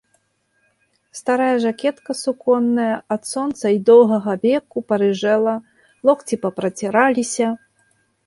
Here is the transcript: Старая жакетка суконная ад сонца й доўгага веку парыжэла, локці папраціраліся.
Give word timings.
Старая 1.17 1.55
жакетка 1.65 2.11
суконная 2.21 2.95
ад 3.17 3.23
сонца 3.33 3.61
й 3.61 3.77
доўгага 3.91 4.33
веку 4.47 4.77
парыжэла, 4.93 5.55
локці 6.11 6.35
папраціраліся. 6.47 7.47